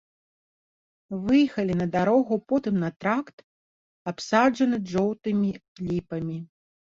Выехалі 1.25 1.73
на 1.81 1.85
дарогу, 1.95 2.33
потым 2.53 2.75
на 2.85 2.89
тракт, 3.05 3.37
абсаджаны 4.13 4.77
жоўтымі 4.95 5.51
ліпамі. 5.93 6.37